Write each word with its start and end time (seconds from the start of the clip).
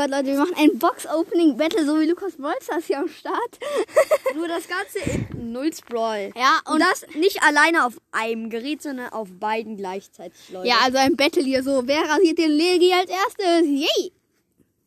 Gott, 0.00 0.08
Leute, 0.08 0.28
wir 0.28 0.38
machen 0.38 0.54
ein 0.56 0.78
Box-Opening-Battle, 0.78 1.84
so 1.84 2.00
wie 2.00 2.06
Lukas 2.06 2.36
Bolzers 2.38 2.86
hier 2.86 3.00
am 3.00 3.08
Start. 3.10 3.58
Nur 4.34 4.48
das 4.48 4.66
Ganze 4.66 4.98
in 5.34 5.52
Null 5.52 5.74
Sprawl. 5.74 6.32
Ja, 6.34 6.58
Und 6.72 6.80
das 6.80 7.04
nicht 7.16 7.42
alleine 7.42 7.84
auf 7.84 8.00
einem 8.10 8.48
Gerät, 8.48 8.80
sondern 8.80 9.10
auf 9.12 9.28
beiden 9.38 9.76
gleichzeitig, 9.76 10.38
Leute. 10.48 10.68
Ja, 10.68 10.76
also 10.82 10.96
ein 10.96 11.16
Battle 11.16 11.42
hier 11.42 11.62
so. 11.62 11.82
Wer 11.86 12.00
rasiert 12.08 12.38
den 12.38 12.50
Legi 12.50 12.94
als 12.94 13.10
erstes? 13.10 13.66
Yay! 13.68 14.12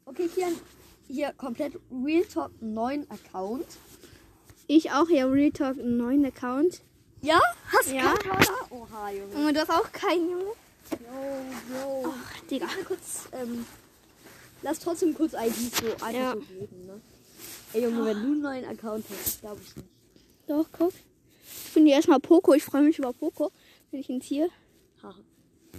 Okay, 0.06 0.28
hier, 0.34 0.48
hier 1.08 1.32
komplett 1.34 1.74
Real 1.92 2.24
Talk 2.26 2.50
9 2.60 3.06
Account. 3.12 3.68
Ich 4.66 4.90
auch 4.94 5.08
hier 5.10 5.32
Real 5.32 5.52
Talk 5.52 5.78
einen 5.78 5.98
neuen 5.98 6.26
Account. 6.26 6.82
Ja? 7.22 7.40
Hast 7.72 7.92
du 7.92 7.96
Ja. 7.98 8.16
keinen? 8.16 8.48
Oha, 8.72 9.12
Junge. 9.12 9.48
Und 9.48 9.54
du 9.56 9.62
hast 9.62 9.70
auch 9.70 9.92
keinen 9.92 10.32
Junge. 10.32 10.54
Yo, 10.90 11.76
yo. 12.04 12.06
Ach, 12.12 12.40
Digga. 12.50 12.66
Mal 12.66 12.84
kurz, 12.88 13.30
ähm, 13.32 13.64
lass 14.64 14.80
trotzdem 14.80 15.14
kurz 15.14 15.34
IDs 15.34 15.78
so 15.78 15.86
einfach 16.06 16.14
Ja. 16.14 16.34
so 16.34 16.40
geben, 16.42 16.86
ne? 16.86 17.02
Ey, 17.74 17.84
Junge, 17.84 18.06
wenn 18.06 18.18
du 18.18 18.24
einen 18.32 18.42
neuen 18.42 18.66
Account 18.66 19.06
hast, 19.10 19.42
glaube 19.42 19.62
ich 19.62 19.76
nicht. 19.76 19.88
Doch, 20.48 20.68
guck. 20.72 20.94
Ich 21.44 21.50
finde 21.72 21.88
hier 21.90 21.96
erstmal 21.98 22.20
Poco. 22.20 22.54
Ich 22.54 22.64
freue 22.64 22.82
mich 22.84 22.98
über 23.00 23.14
Poco. 23.14 23.52
Wenn 23.92 24.00
ich 24.00 24.10
ihn 24.10 24.22
ziehe. 24.22 24.50
Haha. 25.02 25.16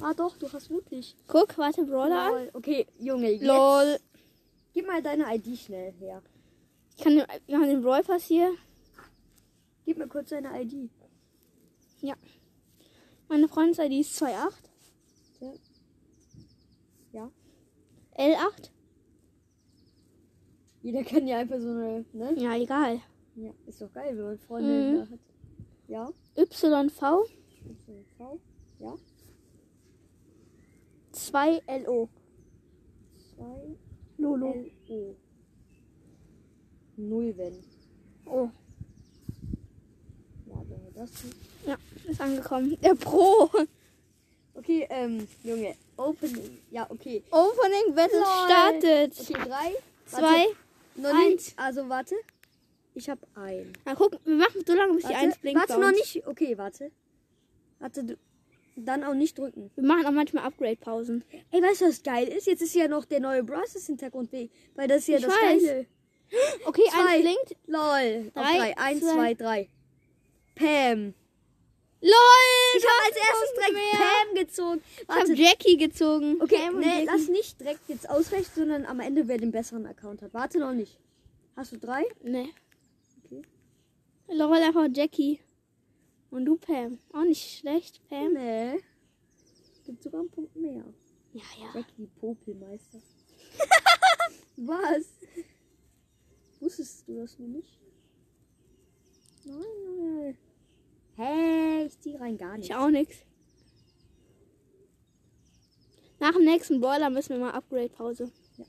Ah, 0.01 0.15
doch, 0.15 0.37
du 0.37 0.53
hast 0.53 0.71
wirklich. 0.71 1.15
Guck, 1.27 1.57
warte, 1.57 1.85
Brawler 1.85 2.23
an. 2.23 2.33
Lol. 2.33 2.51
Okay, 2.53 2.87
Junge, 2.99 3.31
jetzt. 3.31 3.45
Lol. 3.45 3.99
Gib 4.73 4.87
mal 4.87 5.03
deine 5.03 5.35
ID 5.35 5.57
schnell 5.59 5.93
her. 6.01 6.23
Ich 6.97 7.03
kann 7.03 7.17
den, 7.17 7.27
wir 7.47 7.57
haben 7.57 7.69
den 7.69 7.83
Brawl 7.83 8.03
Pass 8.03 8.25
hier. 8.25 8.55
Gib 9.85 9.99
mir 9.99 10.09
kurz 10.09 10.31
deine 10.31 10.61
ID. 10.61 10.91
Meine 13.29 13.49
Freundin-ID 13.49 14.01
ist 14.01 14.23
2.8. 14.23 14.53
Ja. 17.13 17.31
L8. 18.17 18.71
Jeder 20.85 21.03
kann 21.03 21.27
ja 21.27 21.39
einfach 21.39 21.59
so 21.59 21.71
eine, 21.71 22.05
ne? 22.13 22.35
Ja, 22.37 22.55
egal. 22.57 23.01
Ja, 23.37 23.51
ist 23.67 23.81
doch 23.81 23.91
geil, 23.93 24.15
wenn 24.19 24.25
man 24.25 24.39
Freunde 24.39 24.69
Mhm. 24.69 25.01
hat. 25.11 25.19
Ja. 25.89 26.11
YV 26.37 26.91
V. 26.93 27.25
Ja. 28.81 28.95
2LO. 31.13 32.09
2 33.37 33.77
Lolo. 34.19 34.53
L 34.53 34.71
O. 34.91 35.15
Null 36.97 37.35
wenn. 37.37 37.55
Oh, 38.27 38.51
Ja, 40.47 40.55
das 40.95 41.11
ist. 41.11 41.25
ja, 41.67 41.77
ist 42.07 42.21
angekommen. 42.21 42.77
Der 42.83 42.95
Pro. 42.95 43.49
Okay, 44.55 44.87
ähm, 44.91 45.27
Junge, 45.43 45.75
Opening. 45.97 46.59
Ja, 46.71 46.87
okay. 46.91 47.23
Opening 47.31 47.95
Battle 47.95 48.23
startet. 48.45 49.19
Okay, 49.19 49.33
drei. 49.49 49.73
Zwei. 50.07 50.47
Noch 50.97 51.11
eins. 51.15 51.47
nicht. 51.47 51.59
Also 51.59 51.89
warte. 51.89 52.15
Ich 52.95 53.11
hab 53.11 53.19
ein. 53.35 53.73
Na 53.85 53.95
guck, 53.95 54.19
wir 54.25 54.37
machen 54.37 54.63
so 54.67 54.73
lange, 54.75 54.95
bis 54.95 55.03
die 55.05 55.09
Warte, 55.13 55.27
1 55.27 55.39
blinkt. 55.39 55.61
warte 55.61 55.81
noch 55.81 55.91
nicht. 55.91 56.27
Okay, 56.27 56.57
warte. 56.57 56.91
Warte, 57.81 58.05
du. 58.05 58.19
Dann 58.77 59.05
auch 59.05 59.15
nicht 59.15 59.39
drücken. 59.39 59.71
Wir 59.77 59.85
machen 59.85 60.05
auch 60.07 60.11
manchmal 60.13 60.45
Upgrade-Pausen. 60.45 61.25
Ey, 61.53 61.63
weißt 61.63 61.83
du, 61.83 61.85
was 61.87 62.03
geil 62.03 62.27
ist? 62.29 62.47
Jetzt 62.47 62.61
ist 62.63 62.75
ja 62.75 62.89
noch 62.89 63.05
der 63.05 63.21
neue 63.21 63.45
Bros. 63.45 63.73
Hintergrund, 63.87 64.33
weil 64.33 64.89
das 64.89 64.99
ist 65.03 65.09
ja 65.09 65.17
Ich 65.19 65.25
das 65.25 65.33
weiß. 65.33 65.63
Geile. 65.63 65.87
Okay, 66.65 66.83
Zwei. 66.91 67.15
1 67.15 67.23
blinkt. 67.23 67.57
Lol. 67.67 68.33
Auf 68.35 68.43
Drei, 68.43 68.57
drei. 68.59 68.79
Eins, 68.79 69.01
zwei. 69.01 69.13
zwei, 69.15 69.35
drei. 69.35 69.69
Pam. 70.57 71.15
LOL! 72.05 72.77
Ich 72.77 72.85
habe 72.85 73.03
als 73.07 73.17
erstes 73.17 73.53
direkt 73.55 73.73
mehr. 73.73 73.99
Pam 73.99 74.35
gezogen. 74.35 74.83
Ich 74.93 75.09
hab 75.09 75.17
Warte. 75.17 75.33
Jackie 75.33 75.77
gezogen. 75.79 76.37
Okay, 76.43 76.67
Pam 76.67 76.81
nee, 76.81 77.05
lass 77.05 77.29
nicht 77.29 77.59
direkt 77.59 77.89
jetzt 77.89 78.11
ausrechnen, 78.11 78.55
sondern 78.55 78.85
am 78.85 79.01
Ende 79.01 79.27
wer 79.27 79.39
den 79.39 79.53
besseren 79.53 79.87
Account 79.87 80.21
hat. 80.21 80.35
Warte 80.35 80.59
noch 80.59 80.75
nicht. 80.75 80.99
Hast 81.57 81.73
du 81.73 81.79
drei? 81.79 82.05
Nee. 82.23 82.51
Okay. 83.25 83.43
LOL 84.29 84.57
einfach 84.57 84.87
Jackie. 84.93 85.41
Und 86.31 86.45
du 86.45 86.57
Pam. 86.57 86.99
Auch 87.15 87.25
nicht 87.25 87.59
schlecht, 87.61 88.07
Pam. 88.11 88.35
Nee. 88.35 88.81
Gibt 89.87 90.03
sogar 90.03 90.21
einen 90.21 90.31
Punkt 90.31 90.55
mehr. 90.57 90.85
Ja, 91.33 91.43
ja. 91.59 91.71
Jackie 91.75 92.07
Popelmeister. 92.21 93.01
Was? 94.57 95.07
Wusstest 96.61 97.09
du 97.09 97.17
das 97.21 97.39
noch 97.39 97.49
nicht? 97.49 97.81
Nein, 99.45 99.63
Junge. 99.87 100.37
Hey, 101.17 101.87
ich 101.87 101.99
zieh 102.01 102.17
rein 102.17 102.37
gar 102.39 102.57
nicht. 102.57 102.71
Ich 102.71 102.75
auch 102.75 102.91
nix. 102.91 103.17
Nach 106.21 106.33
dem 106.33 106.45
nächsten 106.45 106.81
Brawler 106.81 107.11
müssen 107.11 107.31
wir 107.31 107.39
mal 107.39 107.53
Upgrade-Pause. 107.53 108.31
Ja. 108.57 108.65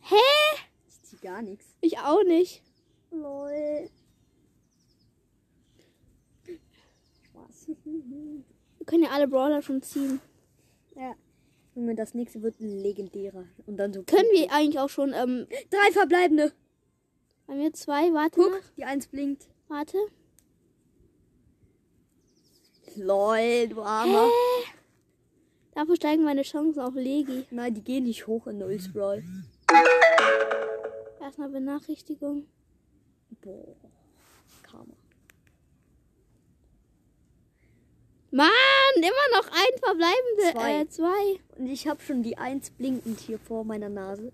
Hä? 0.00 0.14
Ich 0.88 1.02
zieh 1.02 1.16
gar 1.18 1.42
nichts. 1.42 1.74
Ich 1.80 1.98
auch 1.98 2.22
nicht. 2.24 2.62
Lol. 3.10 3.90
Spaß. 7.24 7.68
Wir 7.84 8.86
können 8.86 9.02
ja 9.04 9.10
alle 9.10 9.28
Brawler 9.28 9.62
schon 9.62 9.82
ziehen. 9.82 10.20
ja. 10.94 11.14
Junge, 11.74 11.94
das 11.94 12.14
nächste 12.14 12.40
wird 12.40 12.58
ein 12.58 12.70
legendärer. 12.80 13.44
Und 13.66 13.76
dann 13.76 13.92
so. 13.92 14.02
Können 14.02 14.30
wir 14.32 14.50
eigentlich 14.50 14.78
auch 14.78 14.88
schon, 14.88 15.12
ähm, 15.12 15.46
Drei 15.68 15.92
verbleibende. 15.92 16.52
bei 17.46 17.54
mir 17.54 17.70
zwei, 17.74 18.14
warte 18.14 18.40
Guck, 18.40 18.50
mal. 18.50 18.60
die 18.78 18.84
eins 18.86 19.08
blinkt. 19.08 19.46
Warte. 19.68 19.98
Lol, 22.96 23.68
du 23.68 23.82
Armer. 23.82 24.28
Dafür 25.74 25.96
steigen 25.96 26.24
meine 26.24 26.42
Chancen 26.42 26.80
auf 26.80 26.94
Legi. 26.94 27.44
Nein, 27.50 27.74
die 27.74 27.82
gehen 27.82 28.04
nicht 28.04 28.26
hoch 28.26 28.46
in 28.46 28.58
Null 28.58 28.80
Sprawl. 28.80 29.22
Erstmal 31.20 31.50
Benachrichtigung. 31.50 32.46
Boah. 33.42 33.76
Karma. 34.62 34.94
Mann, 38.30 38.48
immer 38.96 39.38
noch 39.38 39.48
ein 39.50 39.78
verbleibende. 39.82 40.52
Zwei. 40.52 40.80
Äh, 40.80 40.88
zwei. 40.88 41.40
Und 41.58 41.66
ich 41.66 41.86
habe 41.88 42.00
schon 42.02 42.22
die 42.22 42.38
eins 42.38 42.70
blinkend 42.70 43.20
hier 43.20 43.38
vor 43.38 43.64
meiner 43.64 43.88
Nase. 43.88 44.32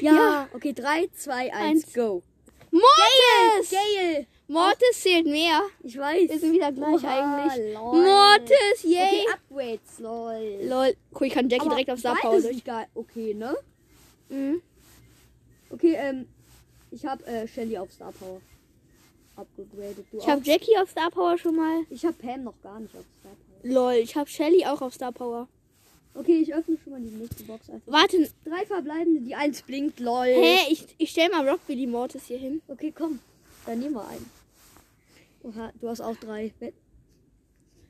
Ja. 0.00 0.14
Ja. 0.14 0.48
Okay, 0.52 0.72
drei, 0.72 1.08
zwei, 1.14 1.52
eins, 1.52 1.84
Eins. 1.84 1.92
go. 1.94 2.22
Mortis! 2.70 3.70
Gale. 3.70 4.26
Mortis 4.52 5.00
zählt 5.02 5.26
mehr. 5.26 5.62
Ich 5.82 5.96
weiß. 5.98 6.28
Wir 6.30 6.38
sind 6.38 6.52
wieder 6.52 6.70
gleich 6.72 7.02
Oha, 7.02 7.44
eigentlich. 7.46 7.74
lol. 7.74 8.04
Mortis, 8.04 8.82
yay! 8.84 9.06
Okay, 9.06 9.26
Upgrades, 9.32 9.98
lol. 9.98 10.58
Lol. 10.68 10.96
Guck, 11.12 11.26
ich 11.26 11.32
kann 11.32 11.48
Jackie 11.48 11.68
direkt 11.68 11.90
auf 11.90 11.98
Star 11.98 12.16
Power 12.20 12.40
geil. 12.64 12.86
Okay, 12.94 13.34
ne? 13.34 13.56
Mhm. 14.28 14.60
Okay, 15.70 15.94
ähm, 15.98 16.28
ich 16.90 17.04
habe 17.06 17.24
äh, 17.26 17.48
Shelly 17.48 17.78
auf 17.78 17.90
Star 17.92 18.12
Power 18.12 18.40
abgegradet. 19.36 20.04
Du 20.10 20.18
Ich 20.18 20.22
auch? 20.24 20.28
habe 20.28 20.42
Jackie 20.44 20.76
auf 20.76 20.90
Star 20.90 21.10
Power 21.10 21.38
schon 21.38 21.56
mal. 21.56 21.84
ich 21.88 22.04
habe 22.04 22.14
Pam 22.14 22.44
noch 22.44 22.60
gar 22.62 22.78
nicht 22.78 22.94
auf 22.94 23.04
Star 23.20 23.32
Power. 23.32 23.72
Lol, 23.72 23.92
ich 23.94 24.14
habe 24.16 24.28
Shelly 24.28 24.66
auch 24.66 24.82
auf 24.82 24.92
Star 24.92 25.12
Power. 25.12 25.48
Okay, 26.14 26.40
ich 26.42 26.54
öffne 26.54 26.76
schon 26.84 26.92
mal 26.92 27.00
die 27.00 27.08
nächste 27.08 27.42
Box 27.44 27.70
einfach. 27.70 27.90
Warte, 27.90 28.28
Drei 28.44 28.66
verbleibende, 28.66 29.20
die 29.22 29.34
eins 29.34 29.62
blinkt, 29.62 29.98
lol. 29.98 30.26
hä? 30.26 30.56
Ich, 30.70 30.84
ich 30.98 31.10
stell 31.10 31.30
mal 31.30 31.48
Rockbilly 31.48 31.86
Mortis 31.86 32.24
hier 32.26 32.36
hin. 32.38 32.60
Okay, 32.68 32.92
komm. 32.94 33.18
Dann 33.64 33.78
nehmen 33.78 33.94
wir 33.94 34.06
einen. 34.06 34.41
Oha, 35.42 35.72
du 35.80 35.88
hast 35.88 36.00
auch 36.00 36.16
drei. 36.16 36.52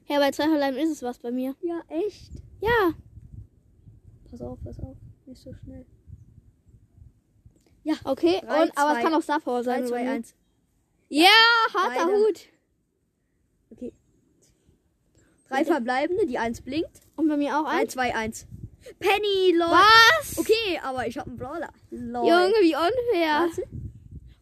Ja, 0.08 0.18
bei 0.18 0.30
zwei 0.30 0.44
Verbleiben 0.44 0.78
ist 0.78 0.90
es 0.90 1.02
was 1.02 1.18
bei 1.18 1.30
mir. 1.30 1.54
Ja, 1.62 1.82
echt? 1.88 2.32
Ja. 2.60 2.94
Pass 4.30 4.40
auf, 4.40 4.58
pass 4.64 4.80
auf. 4.80 4.96
Nicht 5.26 5.42
so 5.42 5.52
schnell. 5.54 5.86
Okay, 8.04 8.40
Drei, 8.40 8.62
und, 8.62 8.78
aber 8.78 8.98
es 8.98 9.04
kann 9.04 9.14
auch 9.14 9.22
Star 9.22 9.40
Power 9.40 9.62
3, 9.62 9.64
sein. 9.64 9.86
2, 9.86 10.02
oder? 10.02 10.10
1. 10.12 10.34
Ja, 11.08 11.26
harter 11.74 12.06
Beide. 12.06 12.16
Hut. 12.16 12.40
Okay. 13.70 13.92
Drei 15.48 15.64
verbleibende, 15.64 16.26
die 16.26 16.38
eins 16.38 16.62
blinkt. 16.62 17.00
Und 17.16 17.28
bei 17.28 17.36
mir 17.36 17.58
auch 17.58 17.64
3, 17.64 17.70
eins. 17.70 17.92
2, 17.92 18.14
1. 18.14 18.46
Penny, 18.98 19.52
lol. 19.54 19.68
Was? 19.68 20.38
Okay, 20.38 20.80
aber 20.82 21.06
ich 21.06 21.18
habe 21.18 21.28
einen 21.30 21.38
Brawler. 21.38 21.72
Lol. 21.90 22.28
Junge, 22.28 22.54
wie 22.62 22.74
unfair. 22.74 23.48
Warte. 23.48 23.62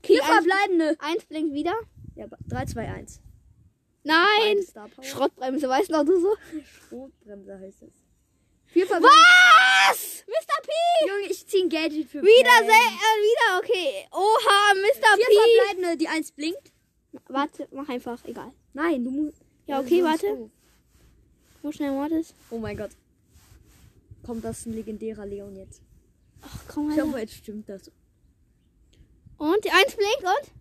Okay, 0.02 0.14
Vier 0.14 0.22
eins, 0.22 0.32
verbleibende. 0.32 0.96
eins 1.00 1.24
blinkt 1.24 1.52
wieder. 1.54 1.74
Ja, 2.20 2.26
3, 2.49 2.67
2, 2.67 2.87
1. 2.87 3.20
Nein. 4.05 4.58
Schrottbremse, 5.02 5.67
weißt 5.70 5.90
noch 5.90 6.05
du 6.05 6.20
so? 6.20 6.37
Schrotbremse 6.64 7.58
heißt 7.58 7.82
es. 7.82 7.94
Vier. 8.67 8.87
Was? 8.90 10.25
Mr. 10.28 10.62
P! 10.62 11.08
Junge, 11.08 11.31
ich 11.31 11.46
zieh 11.46 11.62
ein 11.62 11.70
Gadget 11.70 12.08
für 12.11 12.20
Wieder, 12.20 12.58
se 12.58 12.72
äh, 12.72 13.17
wieder, 13.25 13.58
okay. 13.58 14.06
Oha, 14.12 14.75
Mr. 14.75 15.17
Vier 15.17 15.26
P! 15.26 15.34
verbleibende, 15.34 15.96
die 15.96 16.08
eins 16.08 16.31
blinkt. 16.31 16.72
Warte, 17.28 17.67
mach 17.72 17.88
einfach, 17.88 18.22
egal. 18.26 18.52
Nein, 18.75 19.02
du 19.02 19.11
musst. 19.11 19.40
Ja, 19.67 19.81
okay, 19.81 20.00
ist 20.00 20.05
warte. 20.05 20.50
Wo 21.62 21.72
schnell 21.72 21.93
Mortis? 21.93 22.34
Oh 22.50 22.58
mein 22.58 22.76
Gott. 22.76 22.90
Kommt 24.26 24.44
das 24.44 24.67
ein 24.67 24.75
legendärer 24.75 25.25
Leon 25.25 25.56
jetzt? 25.56 25.81
Ach, 26.43 26.64
komm 26.69 26.90
Ich 26.90 26.96
mal. 26.99 27.06
hoffe, 27.06 27.19
jetzt 27.19 27.34
stimmt 27.34 27.67
das. 27.69 27.90
Und 29.38 29.64
die 29.64 29.70
eins 29.70 29.96
blinkt 29.96 30.22
und? 30.22 30.59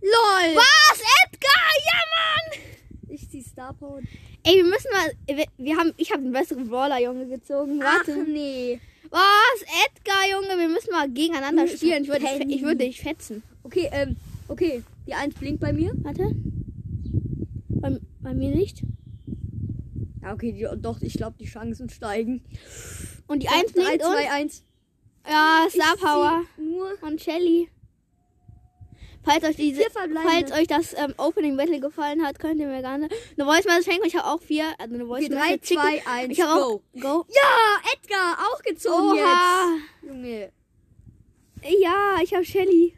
LOL! 0.00 0.56
Was? 0.56 1.00
Edgar? 1.24 1.68
Ja, 1.84 2.00
Mann! 2.14 2.60
Ich 3.08 3.28
zieh 3.30 3.42
Star 3.42 3.74
Power. 3.74 4.00
Ey, 4.44 4.56
wir 4.56 4.64
müssen 4.64 4.90
mal. 4.92 5.36
Wir, 5.36 5.46
wir 5.56 5.76
haben, 5.76 5.92
ich 5.96 6.10
habe 6.12 6.22
einen 6.22 6.32
besseren 6.32 6.68
Brawler, 6.68 7.00
Junge, 7.00 7.26
gezogen. 7.26 7.80
Ach 7.82 8.06
Warte. 8.06 8.24
nee. 8.24 8.80
Was? 9.10 9.62
Edgar, 9.86 10.30
Junge, 10.30 10.60
wir 10.60 10.68
müssen 10.68 10.90
mal 10.90 11.08
gegeneinander 11.08 11.64
Ich 11.64 11.72
spielen. 11.76 12.02
Ich 12.02 12.08
würde 12.08 12.26
dich, 12.46 12.62
ich 12.62 12.78
dich 12.78 13.00
fetzen. 13.00 13.42
Okay, 13.62 13.88
ähm, 13.92 14.16
okay. 14.48 14.82
Die 15.06 15.14
1 15.14 15.34
blinkt 15.34 15.60
bei 15.60 15.72
mir. 15.72 15.92
Warte. 16.02 16.30
Bei, 17.68 17.98
bei 18.20 18.34
mir 18.34 18.54
nicht. 18.54 18.82
Ja, 20.22 20.34
okay, 20.34 20.52
die, 20.52 20.68
doch, 20.80 21.00
ich 21.00 21.14
glaube, 21.14 21.36
die 21.40 21.46
Chancen 21.46 21.88
steigen. 21.88 22.42
Und 23.26 23.42
die 23.42 23.48
1 23.48 23.72
3, 23.72 23.82
blinkt 23.82 24.02
2, 24.02 24.08
und... 24.10 24.32
1. 24.32 24.62
Ja, 25.28 25.66
Star 25.70 25.96
Power. 25.96 26.42
Nur 26.58 26.90
Und 27.02 27.20
Shelly. 27.20 27.68
Falls 29.24 29.44
euch, 29.44 29.56
diese, 29.56 29.82
falls 29.90 30.52
euch 30.52 30.66
das 30.68 30.94
ähm, 30.94 31.12
Opening 31.18 31.56
Battle 31.56 31.80
gefallen 31.80 32.24
hat, 32.24 32.38
könnt 32.38 32.60
ihr 32.60 32.66
mir 32.66 32.80
gerne 32.80 33.08
eine 33.36 33.44
Voice 33.44 33.64
Message 33.66 33.84
schenken. 33.84 34.06
Ich 34.06 34.16
habe 34.16 34.26
auch 34.28 34.40
vier. 34.40 34.64
Also 34.78 34.94
eine 34.94 35.04
Voice 35.06 35.24
Okay, 35.26 35.34
3, 35.34 35.40
Message 35.50 35.68
schicken. 35.68 35.80
2, 35.82 36.06
1, 36.06 36.32
Ich 36.32 36.44
auch. 36.44 36.56
go. 36.56 36.82
Go. 37.00 37.26
Ja, 37.28 37.92
Edgar, 37.94 38.38
auch 38.50 38.62
gezogen 38.62 39.18
Oha. 39.18 39.76
jetzt. 40.02 40.08
Junge. 40.08 40.52
Ja, 41.82 42.16
ich 42.22 42.32
habe 42.34 42.44
Shelly. 42.44 42.94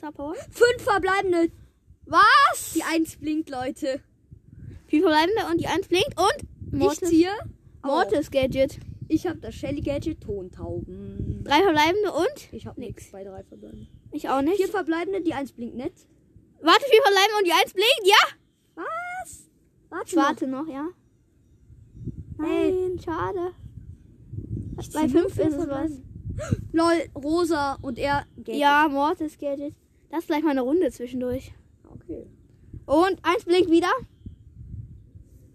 Power. 0.00 0.34
Fünf 0.50 0.82
verbleibende. 0.82 1.50
Was? 2.06 2.72
Die 2.74 2.82
1 2.82 3.16
blinkt, 3.16 3.50
Leute. 3.50 4.00
Vier 4.86 5.02
verbleibende 5.02 5.46
und 5.50 5.60
die 5.60 5.66
1 5.66 5.88
blinkt 5.88 6.14
und 6.18 6.72
Mortis, 6.78 7.02
Ich 7.02 7.08
ziehe. 7.08 7.30
Mortis 7.82 8.30
Gadget. 8.30 8.78
Ich 9.08 9.26
habe 9.26 9.38
das 9.38 9.54
Shelly 9.54 9.80
Gadget 9.80 10.20
Tontauben. 10.22 11.42
Drei 11.44 11.62
verbleibende 11.62 12.12
und 12.12 12.52
Ich 12.52 12.66
habe 12.66 12.80
Nix. 12.80 12.96
nichts 13.02 13.12
bei 13.12 13.24
drei 13.24 13.42
verbleibenden. 13.44 13.88
Ich 14.12 14.28
auch 14.28 14.42
nicht. 14.42 14.56
Vier 14.56 14.68
verbleibende, 14.68 15.22
die 15.22 15.34
1 15.34 15.52
blinkt 15.52 15.76
nicht. 15.76 16.06
Warte, 16.60 16.84
vier 16.90 17.02
verbleibende 17.02 17.38
und 17.38 17.46
die 17.46 17.52
1 17.52 17.72
blinkt. 17.72 18.04
Ja. 18.04 18.82
Was? 19.22 19.48
Warte, 19.90 20.06
Ich 20.08 20.16
warte 20.16 20.46
noch, 20.46 20.66
ja. 20.66 20.88
Hey. 22.40 22.72
Nein, 22.72 22.98
schade. 23.00 23.52
Ich 24.80 24.92
Bei 24.92 25.06
zieh 25.06 25.14
nur 25.14 25.22
5 25.30 25.34
vier 25.34 25.46
ist 25.48 25.56
es 25.56 25.68
was. 25.68 25.90
Lol, 26.72 27.08
rosa 27.16 27.74
und 27.82 27.98
er 27.98 28.26
Gadget. 28.36 28.56
Ja, 28.56 28.88
Mortis 28.88 29.38
Gadget. 29.38 29.74
Das 30.10 30.20
ist 30.20 30.28
gleich 30.28 30.42
mal 30.42 30.50
eine 30.50 30.60
Runde 30.60 30.90
zwischendurch. 30.90 31.52
Okay. 31.90 32.26
Und 32.86 33.18
eins 33.22 33.44
blinkt 33.44 33.70
wieder. 33.70 33.90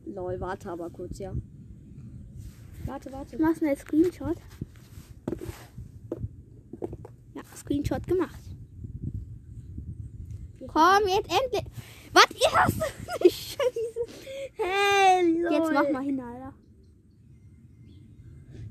Lol, 0.06 0.39
warte 0.39 0.69
aber 0.69 0.89
kurz, 0.89 1.19
ja. 1.19 1.33
Warte, 2.85 3.11
warte. 3.11 3.35
Ich 3.35 3.41
mach 3.41 3.56
schnell 3.56 3.77
Screenshot. 3.77 4.38
Screenshot 7.63 8.06
gemacht. 8.07 8.39
Komm, 10.68 11.07
jetzt 11.07 11.30
endlich. 11.30 11.65
Was? 12.13 12.27
Ihr 12.31 12.51
hast 12.51 12.77
nicht. 13.24 13.57
Scheiße. 13.57 13.83
Hey, 14.56 15.42
lol. 15.42 15.51
Jetzt 15.51 15.71
mach 15.71 15.89
mal 15.89 16.04
hin, 16.04 16.19
Alter. 16.19 16.54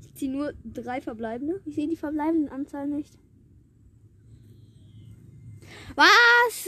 Ich 0.01 0.13
zieh 0.15 0.27
nur 0.27 0.53
drei 0.63 1.01
verbleibende. 1.01 1.61
Ich 1.65 1.75
sehe 1.75 1.87
die 1.87 1.95
verbleibenden 1.95 2.49
Anzahl 2.49 2.87
nicht. 2.87 3.17
Was? 5.95 6.67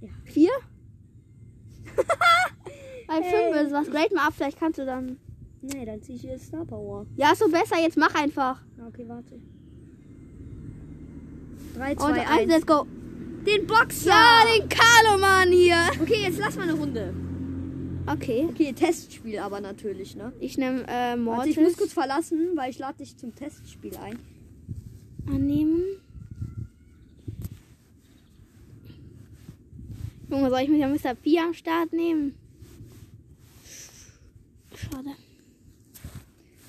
Ja. 0.00 0.08
Vier? 0.24 0.52
Bei 3.06 3.22
fünf 3.22 3.56
ist 3.56 3.72
was. 3.72 3.90
Grade 3.90 4.14
mal 4.14 4.28
ab, 4.28 4.34
vielleicht 4.34 4.58
kannst 4.58 4.78
du 4.78 4.86
dann. 4.86 5.18
Nee, 5.60 5.84
dann 5.84 6.02
zieh 6.02 6.14
ich 6.14 6.22
jetzt 6.22 6.46
Star 6.46 6.64
Power. 6.64 7.06
Ja, 7.16 7.32
ist 7.32 7.38
so 7.38 7.48
besser. 7.48 7.80
Jetzt 7.80 7.96
mach 7.96 8.14
einfach. 8.14 8.62
Okay, 8.88 9.08
warte. 9.08 9.40
3, 11.74 11.90
Und 11.92 11.98
2, 12.00 12.06
eins, 12.26 12.30
1. 12.30 12.48
let's 12.48 12.66
go. 12.66 12.86
Den 13.46 13.66
Boxer! 13.66 14.08
Ja, 14.10 14.44
den 14.56 14.68
Carlo-Mann 14.68 15.50
hier. 15.50 15.76
Okay, 16.00 16.22
jetzt 16.22 16.38
lass 16.38 16.56
mal 16.56 16.62
eine 16.62 16.74
Runde. 16.74 17.12
Okay. 18.06 18.46
Okay, 18.50 18.72
Testspiel 18.72 19.38
aber 19.38 19.60
natürlich, 19.60 20.16
ne? 20.16 20.32
Ich 20.40 20.58
nehme 20.58 20.82
äh, 20.84 20.86
Warte, 20.88 21.20
Mortis. 21.20 21.50
ich 21.56 21.60
muss 21.62 21.76
kurz 21.76 21.92
verlassen, 21.92 22.50
weil 22.56 22.70
ich 22.70 22.78
lade 22.78 22.98
dich 22.98 23.16
zum 23.16 23.34
Testspiel 23.34 23.96
ein. 23.96 24.18
annehmen. 25.26 25.82
Junge, 30.28 30.50
soll 30.50 30.60
ich 30.60 30.68
mich 30.68 30.80
ja 30.80 30.88
Mr. 30.88 31.14
P 31.14 31.38
am 31.38 31.52
Start 31.54 31.92
nehmen? 31.92 32.34
Schade. 34.74 35.10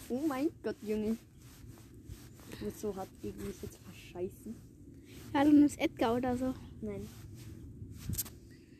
Oh 0.09 0.21
mein 0.27 0.49
Gott, 0.63 0.75
Junge. 0.81 1.17
Ich 2.51 2.61
muss 2.61 2.79
so 2.81 2.95
hart 2.95 3.09
gegen 3.21 3.37
mich 3.47 3.55
jetzt 3.61 3.79
verscheißen. 3.85 4.55
Ja, 5.33 5.43
du 5.43 5.51
nimmst 5.51 5.79
Edgar 5.79 6.15
oder 6.15 6.37
so. 6.37 6.53
Nein. 6.81 7.07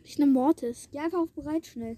Ich 0.03 0.17
nehme 0.19 0.31
Mortis. 0.31 0.88
Geh 0.91 1.00
einfach 1.00 1.19
auf 1.19 1.31
bereit 1.31 1.65
schnell. 1.65 1.97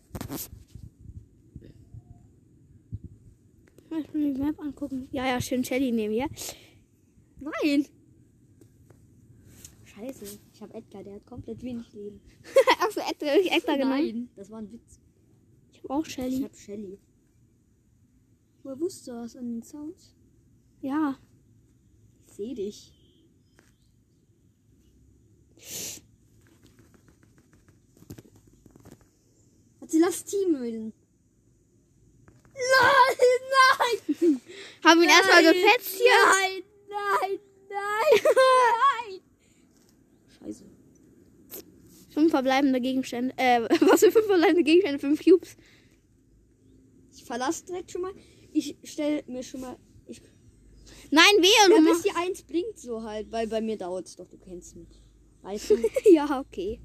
Ich 3.97 4.13
will 4.13 4.33
die 4.33 4.41
Map 4.41 4.59
angucken. 4.59 5.07
Ja, 5.11 5.25
ja, 5.25 5.39
schön 5.39 5.63
Shelly 5.63 5.91
nehmen, 5.91 6.13
ja. 6.13 6.27
Nein! 7.39 7.85
Scheiße, 9.85 10.39
ich 10.53 10.61
habe 10.61 10.73
Edgar, 10.73 11.03
der 11.03 11.15
hat 11.15 11.25
komplett 11.25 11.61
wenig 11.63 11.93
Leben. 11.93 12.19
Achso, 12.81 12.99
Edgar, 12.99 13.29
hab 13.29 13.39
ich 13.39 13.51
Edgar 13.51 13.77
genommen. 13.77 13.97
Nein, 13.97 14.29
das 14.35 14.49
war 14.51 14.59
ein 14.59 14.71
Witz. 14.71 14.99
Ich 15.71 15.79
habe 15.83 15.93
auch 15.93 16.05
Ich 16.05 16.13
Shelly. 16.13 16.41
hab 16.41 16.55
Shelly. 16.55 16.99
Woher 18.63 18.79
wusste 18.79 19.11
du 19.11 19.17
was 19.17 19.35
an 19.37 19.47
den 19.47 19.63
Sounds? 19.63 20.13
Ja. 20.81 21.17
Ich 22.27 22.33
seh 22.33 22.53
dich. 22.53 22.94
Wählen. 30.01 30.93
Nein, 32.53 33.17
nein! 34.19 34.41
Haben 34.83 35.03
ihn 35.03 35.09
erstmal 35.09 35.43
Nein, 35.43 35.53
gefetzt 35.53 35.95
hier. 35.95 36.11
Nein, 36.25 36.63
nein, 36.89 37.39
nein, 37.69 38.21
nein! 39.09 39.21
Scheiße. 40.39 40.65
Fünf 42.11 42.31
verbleibende 42.31 42.79
Gegenstände. 42.79 43.33
Äh, 43.37 43.61
was 43.81 43.99
für 43.99 44.11
fünf 44.11 44.25
verbleibende 44.25 44.63
Gegenstände? 44.63 44.99
Fünf 44.99 45.23
Cubes. 45.23 45.57
Ich 47.13 47.25
verlasse 47.25 47.65
direkt 47.65 47.91
schon 47.91 48.01
mal. 48.01 48.13
Ich 48.53 48.77
stell 48.83 49.23
mir 49.27 49.43
schon 49.43 49.61
mal. 49.61 49.77
Ich, 50.07 50.21
Nein, 51.11 51.23
wehe, 51.39 51.69
ja, 51.69 51.77
du 51.77 51.85
bis 51.85 52.03
die 52.03 52.11
1 52.11 52.43
blinkt 52.43 52.79
so 52.79 53.03
halt, 53.03 53.31
weil 53.31 53.47
bei 53.47 53.59
mir 53.59 53.77
dauert 53.77 54.07
es 54.07 54.15
doch, 54.15 54.27
du 54.27 54.37
kennst 54.37 54.75
mich. 54.75 55.01
Weißt 55.41 55.69
du? 55.71 55.77
ja, 56.11 56.39
okay. 56.39 56.79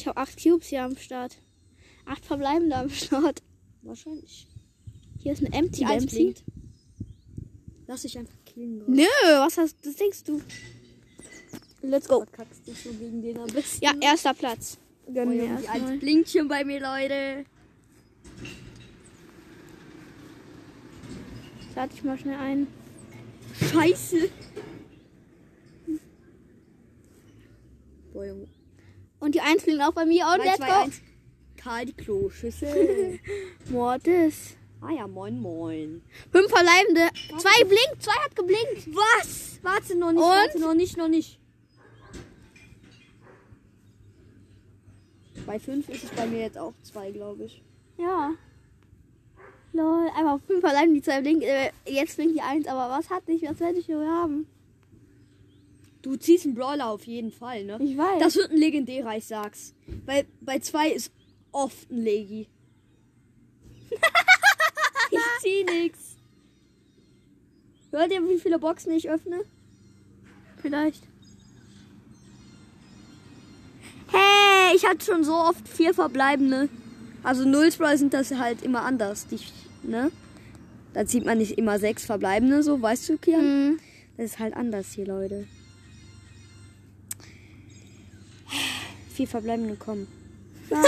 Ich 0.00 0.06
habe 0.06 0.16
acht 0.16 0.42
Cubes 0.42 0.68
hier 0.68 0.82
am 0.82 0.96
Start. 0.96 1.36
Acht 2.06 2.24
verbleibende 2.24 2.74
am 2.74 2.88
Start. 2.88 3.42
Wahrscheinlich. 3.82 4.46
Hier 5.18 5.34
ist 5.34 5.42
ein 5.42 5.52
Empty 5.52 5.80
Die 5.80 5.84
1 5.84 5.98
Dempsey. 6.06 6.18
blinkt. 6.22 6.44
Lass 7.86 8.00
dich 8.00 8.16
einfach 8.16 8.42
killen, 8.46 8.78
Gott. 8.78 8.88
Nö, 8.88 9.04
was 9.26 9.58
hast 9.58 9.76
das 9.84 9.96
denkst 9.96 10.24
du? 10.24 10.40
Let's 11.82 12.08
go. 12.08 12.20
Verkackst 12.24 12.66
dich 12.66 12.82
so 12.82 12.90
gegen 12.94 13.20
den 13.20 13.36
am 13.36 13.46
besten. 13.48 13.84
Ja, 13.84 13.92
erster 14.00 14.32
Platz. 14.32 14.78
Oh, 15.04 15.12
Gönnen 15.12 15.34
wir 15.38 15.50
1 15.50 15.64
erstmal. 15.64 15.98
blinkt 15.98 16.30
schon 16.30 16.48
bei 16.48 16.64
mir, 16.64 16.80
Leute. 16.80 17.44
Lade 21.76 21.92
ich 21.94 22.02
mal 22.02 22.18
schnell 22.18 22.38
ein. 22.38 22.66
Scheiße. 23.70 24.30
Boah, 28.14 28.24
Junge. 28.26 28.48
Und 29.20 29.34
die 29.34 29.40
Eins 29.40 29.62
fliegen 29.62 29.82
auch 29.82 29.92
bei 29.92 30.04
mir. 30.04 30.26
Und 30.26 30.38
3, 30.38 30.44
let's 30.44 30.56
2, 30.56 30.66
go. 30.66 30.72
1. 30.72 31.00
Karl 31.56 31.84
die 31.86 31.92
Kloschüssel. 31.92 33.20
Mortis. 33.70 34.56
ah 34.80 34.90
ja, 34.90 35.06
moin, 35.06 35.38
moin. 35.40 36.02
Fünf 36.32 36.48
verbleibende. 36.50 37.08
Zwei 37.38 37.64
blinkt. 37.64 38.02
Zwei 38.02 38.12
hat 38.24 38.34
geblinkt. 38.34 38.88
Was? 38.94 39.58
Warte 39.62 39.94
noch 39.96 40.12
nicht, 40.12 40.22
Und? 40.22 40.28
warte 40.28 40.60
noch 40.60 40.74
nicht, 40.74 40.96
noch 40.96 41.08
nicht. 41.08 41.38
Bei 45.46 45.58
5 45.58 45.88
ist 45.88 46.04
es 46.04 46.10
bei 46.10 46.26
mir 46.26 46.40
jetzt 46.40 46.58
auch 46.58 46.72
2, 46.82 47.10
glaube 47.12 47.44
ich. 47.44 47.62
Ja. 47.98 48.32
Lol, 49.72 50.08
einfach 50.16 50.40
fünf 50.46 50.60
verbleibende, 50.60 50.94
die 50.94 51.02
zwei 51.02 51.20
blinken. 51.20 51.42
Äh, 51.42 51.70
jetzt 51.86 52.16
blinkt 52.16 52.36
die 52.36 52.40
Eins, 52.42 52.66
aber 52.66 52.90
was 52.92 53.08
hat 53.10 53.28
nicht? 53.28 53.48
Was 53.48 53.60
werde 53.60 53.78
ich 53.78 53.88
wohl 53.88 54.06
haben? 54.06 54.46
Du 56.02 56.16
ziehst 56.16 56.46
einen 56.46 56.54
Brawler 56.54 56.88
auf 56.88 57.04
jeden 57.04 57.30
Fall, 57.30 57.64
ne? 57.64 57.78
Ich 57.80 57.96
weiß. 57.96 58.20
Das 58.20 58.36
wird 58.36 58.50
ein 58.50 58.56
legendärer, 58.56 59.16
ich 59.16 59.26
sag's. 59.26 59.74
Weil 60.06 60.26
bei 60.40 60.58
2 60.58 60.90
ist 60.90 61.12
oft 61.52 61.90
ein 61.90 62.02
Legi. 62.02 62.48
ich 65.10 65.18
zieh 65.42 65.64
nix. 65.64 66.16
Hört 67.90 68.12
ihr, 68.12 68.26
wie 68.28 68.38
viele 68.38 68.58
Boxen 68.58 68.92
ich 68.92 69.10
öffne? 69.10 69.40
Vielleicht. 70.62 71.02
Hey, 74.08 74.76
ich 74.76 74.86
hatte 74.86 75.04
schon 75.04 75.24
so 75.24 75.34
oft 75.34 75.68
vier 75.68 75.92
verbleibende. 75.92 76.68
Also 77.22 77.44
Nullsprawl 77.44 77.98
sind 77.98 78.14
das 78.14 78.32
halt 78.32 78.62
immer 78.62 78.82
anders. 78.82 79.26
Die, 79.26 79.38
ne? 79.82 80.10
Da 80.94 81.04
zieht 81.06 81.24
man 81.24 81.38
nicht 81.38 81.58
immer 81.58 81.78
sechs 81.78 82.04
verbleibende, 82.04 82.62
so, 82.62 82.80
weißt 82.80 83.08
du, 83.08 83.18
Kian? 83.18 83.70
Mhm. 83.70 83.80
Das 84.16 84.26
ist 84.26 84.38
halt 84.38 84.54
anders 84.54 84.92
hier, 84.92 85.06
Leute. 85.06 85.46
Vier 89.20 89.28
verbleibende, 89.28 89.76
komm. 89.78 90.06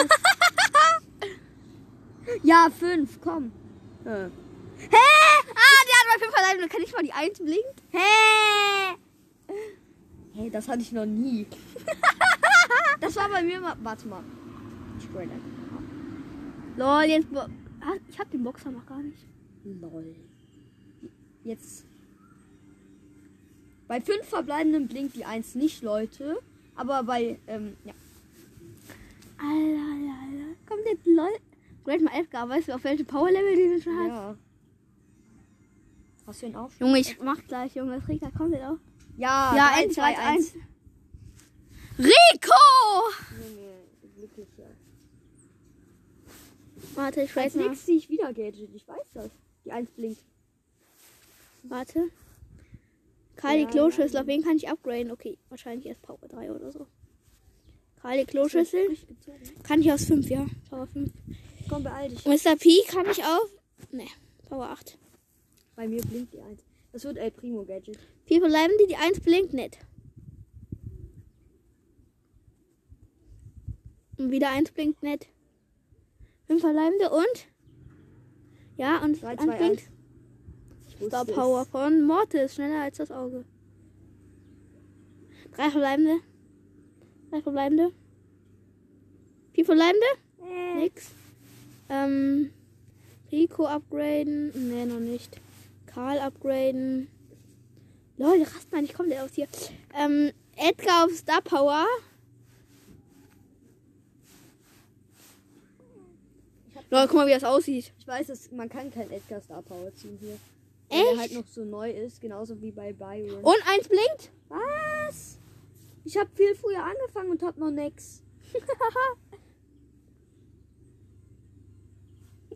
Ja, 2.43 2.71
fünf, 2.71 3.21
komm. 3.21 3.53
Ja. 4.07 4.31
Hey! 4.79 5.43
verbleibende, 6.19 6.67
kann 6.69 6.81
ich 6.83 6.95
mal 6.95 7.03
die 7.03 7.13
1 7.13 7.41
blinkt? 7.41 7.83
Hä? 7.91 8.97
Hey, 10.33 10.49
das 10.49 10.67
hatte 10.67 10.81
ich 10.81 10.93
noch 10.93 11.05
nie. 11.05 11.47
das 13.03 13.17
war 13.17 13.29
bei 13.29 13.43
mir 13.43 13.61
mal. 13.61 13.77
Warte 13.83 14.09
mal. 14.09 14.25
Ich 14.99 15.15
einfach. 15.15 15.37
Lol, 16.79 17.05
jetzt. 17.11 17.29
Ah, 17.37 17.97
Ich 18.09 18.19
hab 18.19 18.31
den 18.31 18.45
Boxer 18.45 18.71
noch 18.71 18.87
gar 18.87 19.03
nicht. 19.03 19.27
Lol. 19.63 20.17
Jetzt. 21.45 21.85
Bei 23.89 24.01
fünf 24.01 24.27
verbleibenden 24.27 24.89
blinkt 24.89 25.17
die 25.17 25.27
1 25.27 25.55
nicht, 25.55 25.83
Leute. 25.83 26.39
Aber 26.75 27.03
bei, 27.03 27.39
ähm, 27.47 27.77
ja. 27.85 27.93
Alter, 29.43 29.83
Alter, 29.93 30.17
Alter. 30.23 30.57
Kommt 30.67 30.87
jetzt 30.87 31.07
lol. 31.07 31.31
Great 31.85 32.01
mal 32.01 32.13
Edgar, 32.15 32.49
weißt 32.49 32.69
du, 32.69 32.75
auf 32.75 32.85
welche 32.85 33.05
Power-Level 33.05 33.57
die 33.57 33.69
du 33.77 33.81
schon 33.83 33.99
hast? 33.99 34.09
ja. 34.09 34.37
Hast 36.27 36.43
du 36.43 36.47
ihn 36.47 36.55
auch? 36.57 36.71
Junge, 36.79 37.01
ich 37.01 37.19
mach 37.21 37.45
gleich, 37.49 37.75
Junge. 37.75 37.97
Das 37.97 38.09
regt 38.09 38.23
da 38.23 38.31
komplett 38.31 38.63
auf. 38.63 38.79
Ja, 39.17 39.55
ja, 39.57 39.69
drei, 39.71 39.81
endlich 39.81 39.97
zwei, 39.99 40.17
als 40.17 40.19
eins. 40.19 40.55
eins. 40.55 40.65
Rico! 41.99 42.55
Junge, 43.37 43.73
wirklich, 44.17 44.49
ja. 44.57 44.67
Warte, 46.95 47.23
ich 47.23 47.37
Als 47.37 47.37
weiß 47.37 47.55
mal. 47.57 47.63
nächstes 47.69 47.87
sehe 47.87 47.97
ich 47.97 48.09
wieder 48.09 48.33
Gadget. 48.33 48.71
Ich 48.75 48.87
weiß 48.87 49.07
das. 49.15 49.31
Die 49.65 49.73
1 49.73 49.91
blinkt. 49.91 50.23
Warte. 51.65 52.09
Kali 53.37 53.63
Ja, 53.63 53.69
Kloschüssel, 53.69 54.21
auf 54.21 54.27
wen 54.27 54.43
kann 54.43 54.57
ich 54.57 54.69
upgraden? 54.69 55.11
Okay, 55.11 55.39
wahrscheinlich 55.49 55.87
erst 55.87 56.03
Power 56.03 56.19
3 56.29 56.53
oder 56.53 56.71
so. 56.71 56.87
Kali 58.03 58.25
Kloschüssel 58.25 58.97
kann 59.63 59.81
ich 59.81 59.93
aus 59.93 60.05
5, 60.07 60.29
ja. 60.29 60.47
Power 60.69 60.87
5. 60.89 61.11
Komm, 61.69 61.85
beeil 61.85 62.11
dich. 62.11 62.25
Mr. 62.27 62.57
P 62.57 62.83
kann 62.89 63.07
ich 63.11 63.23
auf. 63.23 63.49
Ne, 63.93 64.07
Power 64.49 64.71
8. 64.71 64.99
Bei 65.77 65.87
mir 65.87 66.03
blinkt 66.03 66.35
die 66.35 66.41
1. 66.41 66.65
Das 66.93 67.05
wird 67.05 67.17
El 67.17 67.31
Primo 67.31 67.65
Gadget. 67.65 67.99
Vier 68.27 68.41
bleiben 68.41 68.73
die, 68.81 68.89
die 68.89 68.97
1 68.97 69.21
blinkt 69.21 69.53
nicht. 69.55 69.79
Und 74.19 74.31
wieder 74.31 74.51
1 74.51 74.73
blinkt 74.73 75.03
nicht. 75.03 75.29
5 76.49 76.61
verbleibende 76.61 77.11
und. 77.11 77.47
Ja, 78.77 79.03
und 79.03 79.23
3, 79.23 79.29
eins 79.29 79.43
2, 79.43 79.53
1. 79.53 79.59
blinkt. 79.59 79.83
Star 81.07 81.29
es. 81.29 81.35
Power 81.35 81.65
von 81.67 82.03
Mortis, 82.03 82.55
schneller 82.55 82.83
als 82.83 82.99
das 82.99 83.11
Auge. 83.11 83.45
Drei 85.53 85.71
verbleibende. 85.71 86.21
Drei 87.33 87.41
verbleibende. 87.41 87.93
Vier 89.55 89.65
verbleibende? 89.65 90.07
Äh, 90.45 90.75
Nix. 90.81 91.13
Ähm. 91.89 92.51
Rico 93.31 93.65
upgraden. 93.65 94.53
Ne, 94.69 94.85
noch 94.85 95.01
nicht. 95.01 95.41
Karl 95.87 96.19
upgraden. 96.19 97.09
Lol, 98.19 98.43
rast 98.43 98.71
mal 98.71 98.83
nicht 98.83 98.93
komplett 98.93 99.21
aus 99.21 99.31
hier. 99.33 99.49
Ähm, 99.99 100.33
Edgar 100.57 101.07
auf 101.07 101.13
Star 101.17 101.41
Power. 101.41 101.87
Lol, 106.91 107.07
guck 107.07 107.15
mal, 107.15 107.27
wie 107.27 107.33
das 107.33 107.45
aussieht. 107.45 107.95
Ich 107.99 108.07
weiß, 108.07 108.27
dass 108.27 108.51
man 108.51 108.69
kann 108.69 108.93
kein 108.93 109.11
Edgar 109.11 109.41
Star 109.41 109.63
Power 109.63 109.91
ziehen 109.95 110.19
hier. 110.21 110.39
Echt? 110.91 111.03
Weil 111.07 111.15
er 111.15 111.19
halt 111.19 111.33
noch 111.33 111.47
so 111.47 111.65
neu 111.65 111.91
ist, 111.91 112.21
genauso 112.21 112.61
wie 112.61 112.73
bei 112.73 112.93
Byron. 112.93 113.43
Und 113.43 113.57
eins 113.67 113.89
blinkt. 113.89 114.31
Was? 114.51 115.39
Ich 116.05 116.17
habe 116.17 116.31
viel 116.35 116.55
früher 116.55 116.85
angefangen 116.85 117.31
und 117.31 117.43
hab 117.43 117.57
noch 117.57 117.71
nix. 117.71 118.23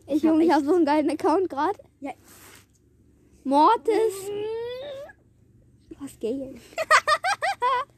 Ich, 0.09 0.23
Junge, 0.23 0.45
ich 0.45 0.51
habe 0.51 0.63
so 0.63 0.73
einen 0.73 0.85
geilen 0.85 1.09
Account 1.09 1.49
gerade. 1.49 1.77
Ja. 1.99 2.13
Mortis. 3.43 4.31
Was 5.99 6.17
Geld. 6.19 6.59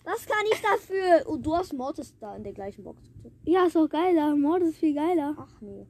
Das 0.03 0.25
kann 0.25 0.43
ich 0.51 0.59
dafür. 0.59 1.29
Und 1.29 1.45
du 1.45 1.55
hast 1.55 1.71
Mortis 1.71 2.15
da 2.19 2.35
in 2.35 2.43
der 2.43 2.53
gleichen 2.53 2.83
Box. 2.83 3.03
Ja, 3.45 3.67
ist 3.67 3.77
auch 3.77 3.87
geiler. 3.87 4.35
Mortis 4.35 4.69
ist 4.69 4.79
viel 4.79 4.95
geiler. 4.95 5.35
Ach 5.37 5.61
nee. 5.61 5.85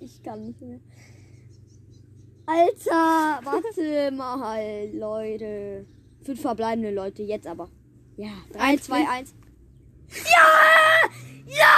Ich 0.00 0.20
kann 0.24 0.42
nicht 0.44 0.60
mehr. 0.60 0.80
Alter, 2.46 3.40
warte 3.44 4.10
mal, 4.10 4.90
Leute. 4.92 5.86
Fünf 6.24 6.40
verbleibende 6.40 6.92
Leute, 6.92 7.22
jetzt 7.22 7.46
aber. 7.46 7.68
Ja, 8.16 8.30
3, 8.52 8.60
Eins 8.60 8.82
2, 8.84 8.94
blinkt. 8.94 9.12
1. 9.12 9.34
Ja! 10.24 11.10
Ja! 11.46 11.74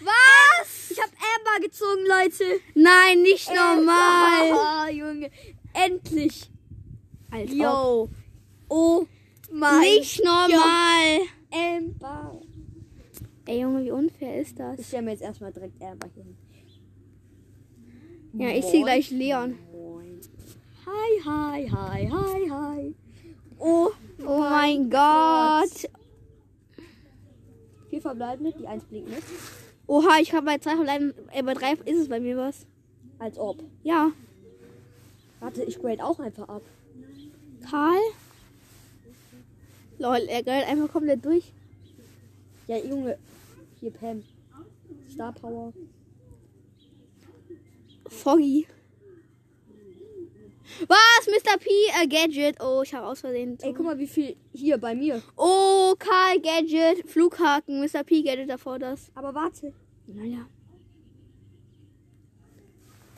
Was? 0.00 0.90
Ich 0.90 0.98
hab 1.00 1.10
Amber 1.10 1.64
gezogen, 1.64 2.02
Leute. 2.06 2.60
Nein, 2.74 3.22
nicht 3.22 3.48
normal. 3.48 4.52
Ah, 4.58 4.88
Junge. 4.90 5.30
Endlich. 5.72 6.50
Alter. 7.30 7.52
Yo. 7.52 8.08
Oh 8.68 9.06
mein 9.50 9.80
Nicht 9.80 10.22
normal. 10.24 11.20
Amber. 11.50 12.40
Ey, 13.46 13.60
Junge, 13.60 13.84
wie 13.84 13.90
unfair 13.90 14.40
ist 14.40 14.58
das? 14.58 14.78
Ich 14.80 14.86
stelle 14.86 15.02
mir 15.02 15.10
jetzt 15.12 15.22
erstmal 15.22 15.52
direkt 15.52 15.80
Amber 15.82 16.08
hin. 16.14 16.36
Ja, 18.34 18.50
ich 18.50 18.66
zieh 18.66 18.82
gleich 18.82 19.10
Leon. 19.10 19.58
Moin. 19.72 20.20
Hi, 20.84 21.22
hi, 21.24 21.70
hi, 21.70 22.10
hi, 22.10 22.50
hi. 22.50 22.94
Oh, 23.58 23.90
Oh 24.24 24.38
mein 24.40 24.88
Gott. 24.90 25.88
vier 27.90 28.00
verbleibende, 28.00 28.52
die 28.58 28.66
eins 28.66 28.84
blinkt 28.84 29.10
nicht. 29.10 29.22
Oha, 29.86 30.18
ich 30.20 30.32
habe 30.32 30.46
bei 30.46 30.58
zwei 30.58 30.74
verbleiben. 30.74 31.14
Ey, 31.30 31.42
bei 31.42 31.54
drei 31.54 31.72
ist 31.72 31.98
es 32.00 32.08
bei 32.08 32.18
mir 32.18 32.36
was. 32.36 32.66
Als 33.18 33.38
ob. 33.38 33.62
Ja. 33.82 34.10
Warte, 35.40 35.62
ich 35.64 35.78
grade 35.78 36.04
auch 36.04 36.18
einfach 36.18 36.48
ab. 36.48 36.62
Karl. 37.70 38.00
Lol, 39.98 40.26
er 40.28 40.42
greift 40.42 40.68
einfach 40.68 40.90
komplett 40.92 41.24
durch. 41.24 41.52
Ja, 42.66 42.78
Junge. 42.78 43.18
Hier 43.80 43.90
Pam. 43.92 44.22
Star 45.10 45.32
Power. 45.32 45.72
Foggy. 48.08 48.66
Was? 50.88 50.98
Mr. 51.46 51.58
P, 51.58 51.68
äh, 52.02 52.06
Gadget. 52.08 52.60
Oh, 52.60 52.82
ich 52.82 52.92
habe 52.92 53.06
aus 53.06 53.20
Versehen. 53.20 53.56
Ey, 53.62 53.72
guck 53.72 53.86
mal, 53.86 53.98
wie 53.98 54.06
viel 54.06 54.36
hier 54.52 54.78
bei 54.78 54.94
mir. 54.94 55.22
Oh, 55.36 55.94
Karl 55.98 56.40
Gadget. 56.40 57.08
Flughaken. 57.08 57.80
Mr. 57.80 58.02
P 58.02 58.22
Gadget 58.22 58.50
davor 58.50 58.78
das. 58.78 59.10
Aber 59.14 59.34
warte. 59.34 59.72
Naja. 60.06 60.48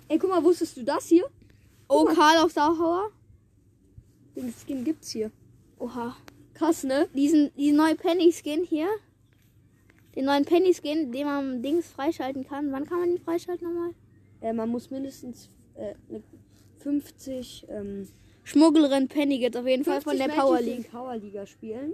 Ey, 0.09 0.19
guck 0.19 0.31
mal, 0.31 0.43
wusstest 0.43 0.77
du 0.77 0.85
das 0.85 1.07
hier? 1.07 1.25
Oh, 1.89 2.05
mal. 2.05 2.15
Karl 2.15 2.39
auf 2.45 2.53
Sauhauer. 2.53 3.11
Den 4.37 4.53
Skin 4.53 4.85
gibt's 4.85 5.11
hier. 5.11 5.31
Oha. 5.79 6.17
Krass, 6.55 6.85
ne? 6.85 7.09
Diesen, 7.15 7.51
diesen 7.57 7.77
neuen 7.77 7.97
Penny-Skin 7.97 8.65
hier. 8.65 8.89
Den 10.15 10.27
neuen 10.27 10.45
Penny-Skin, 10.45 11.13
den 11.13 11.27
man 11.27 11.63
Dings 11.63 11.91
freischalten 11.91 12.47
kann. 12.47 12.73
Wann 12.73 12.85
kann 12.85 13.01
man 13.01 13.09
den 13.09 13.21
freischalten 13.21 13.67
nochmal? 13.67 13.95
Äh, 14.41 14.53
man 14.53 14.69
muss 14.69 14.91
mindestens 14.91 15.51
äh, 15.77 15.95
ne 16.09 16.23
50, 16.79 17.67
ähm, 17.69 18.09
Schmugglerin 18.45 19.09
Penny 19.09 19.39
geht 19.39 19.57
auf 19.57 19.67
jeden 19.67 19.85
Fall 19.85 20.01
50 20.01 20.05
von 20.05 20.19
der 20.29 20.35
Power 20.35 20.61
League. 20.61 20.91
Power 20.91 21.17
Liga 21.17 21.47
spielen. 21.47 21.93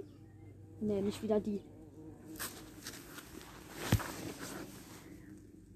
Ne, 0.80 1.02
nicht 1.02 1.22
wieder 1.22 1.40
die. 1.40 1.60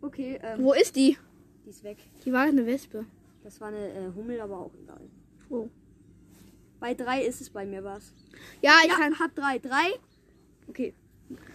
Okay, 0.01 0.39
ähm, 0.43 0.63
Wo 0.63 0.73
ist 0.73 0.95
die? 0.97 1.17
die 1.65 1.71
ist 1.71 1.83
weg. 1.85 1.99
Die 2.25 2.33
war 2.33 2.43
eine 2.43 2.65
Wespe. 2.67 3.05
Das 3.43 3.61
war 3.61 3.69
eine 3.69 3.89
äh, 3.89 4.13
Hummel, 4.15 4.41
aber 4.41 4.59
auch 4.59 4.71
egal. 4.83 5.01
Oh. 5.51 5.69
Bei 6.81 6.95
drei 6.95 7.25
ist 7.25 7.41
es 7.41 7.51
bei 7.51 7.67
mir 7.67 7.83
was. 7.83 8.13
Ja, 8.63 8.73
ich 8.85 8.91
Ja, 8.91 8.97
kann. 8.97 9.19
hab 9.19 9.35
drei. 9.35 9.59
Drei? 9.59 9.91
Okay. 10.69 10.95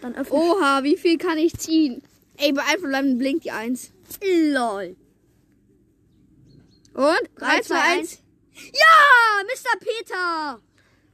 Dann 0.02 0.14
öffne 0.14 0.36
Oha, 0.36 0.82
wie 0.82 0.96
viel 0.96 1.18
kann 1.18 1.38
ich 1.38 1.54
ziehen? 1.54 2.02
Ey, 2.36 2.52
bei 2.52 2.62
einem 2.62 2.80
verbleibenden 2.80 3.18
blinkt 3.18 3.44
die 3.44 3.50
1. 3.50 3.92
LOL. 4.52 4.96
Und? 6.94 7.30
3, 7.36 7.60
2, 7.60 7.74
1. 7.98 8.22
Ja, 8.54 9.42
Mr. 9.44 9.78
Peter. 9.80 10.60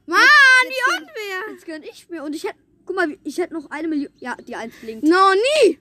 Mann, 0.05 0.19
jetzt 0.63 0.69
wie 0.69 0.91
gönn- 0.91 1.01
unfair. 1.01 1.53
Jetzt 1.53 1.65
gönn 1.65 1.83
ich 1.83 2.09
mir. 2.09 2.23
Und 2.23 2.35
ich 2.35 2.43
hätte, 2.43 2.55
guck 2.85 2.95
mal, 2.95 3.17
ich 3.23 3.37
hätte 3.37 3.53
noch 3.53 3.69
eine 3.71 3.87
Million. 3.87 4.11
Ja, 4.17 4.35
die 4.35 4.55
eins 4.55 4.73
blinkt. 4.81 5.03
No, 5.03 5.33
nie. 5.65 5.79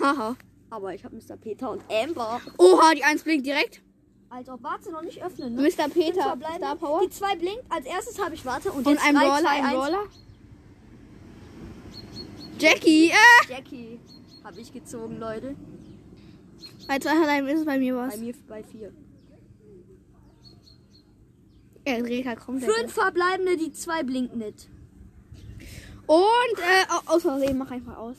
Haha. 0.00 0.36
Aber 0.70 0.94
ich 0.94 1.04
habe 1.04 1.16
Mr. 1.16 1.36
Peter 1.36 1.70
und 1.70 1.82
Amber. 1.90 2.40
Oha, 2.58 2.92
die 2.94 3.04
1 3.04 3.22
blinkt 3.22 3.46
direkt. 3.46 3.80
Also, 4.28 4.58
warte, 4.60 4.90
noch 4.90 5.02
nicht 5.02 5.22
öffnen. 5.24 5.54
Ne? 5.54 5.62
Mr. 5.62 5.88
Peter. 5.88 6.36
Star 6.56 6.76
Power. 6.76 7.00
Die 7.02 7.10
zwei 7.10 7.36
blinkt. 7.36 7.64
Als 7.70 7.86
erstes 7.86 8.18
habe 8.18 8.34
ich 8.34 8.44
warte. 8.44 8.72
Und, 8.72 8.86
Und 8.86 8.92
jetzt 8.92 9.04
ein 9.06 9.14
drei, 9.14 9.24
Brawler, 9.26 9.40
zwei, 9.40 9.48
ein 9.50 9.64
eins. 9.64 9.74
Brawler. 9.74 10.04
Jackie, 12.58 13.10
äh. 13.10 13.14
Jackie 13.52 14.00
habe 14.44 14.60
ich 14.60 14.72
gezogen, 14.72 15.18
Leute. 15.18 15.54
Bei 16.86 16.98
zwei 16.98 17.10
hat 17.10 17.48
ist 17.48 17.60
es 17.60 17.64
bei 17.64 17.78
mir 17.78 17.96
was. 17.96 18.14
Bei 18.14 18.20
mir 18.20 18.34
bei 18.48 18.62
vier. 18.62 18.92
Erika 21.84 22.34
kommt. 22.34 22.64
Fünf 22.64 22.92
verbleibende, 22.92 23.56
die 23.56 23.72
zwei 23.72 24.02
blinken 24.02 24.38
nicht. 24.38 24.68
Und 26.06 26.58
äh, 26.58 26.84
aus 27.06 27.16
oh, 27.16 27.18
Versehen 27.18 27.58
mach 27.58 27.70
einfach 27.70 27.96
aus. 27.96 28.16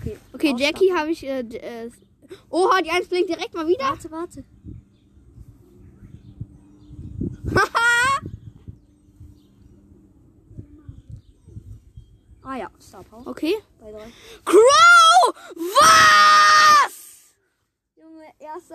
Okay. 0.00 0.16
Okay, 0.32 0.54
Jackie 0.56 0.92
habe 0.92 1.10
ich. 1.10 1.24
Äh, 1.24 1.40
äh, 1.40 1.90
oha, 2.50 2.80
die 2.82 2.90
eins 2.90 3.08
blinkt 3.08 3.28
direkt 3.28 3.54
mal 3.54 3.66
wieder. 3.66 3.84
Warte, 3.84 4.10
warte. 4.10 4.44
Haha! 7.54 8.20
ah 12.42 12.56
ja, 12.56 12.70
Star 12.80 13.04
Power. 13.04 13.26
Okay. 13.26 13.54
Crow! 14.44 15.34